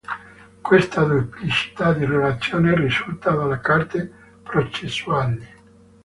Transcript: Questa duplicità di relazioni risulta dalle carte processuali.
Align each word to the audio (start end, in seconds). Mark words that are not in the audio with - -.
Questa 0.61 1.03
duplicità 1.03 1.93
di 1.93 2.05
relazioni 2.05 2.73
risulta 2.73 3.35
dalle 3.35 3.59
carte 3.59 4.11
processuali. 4.41 5.47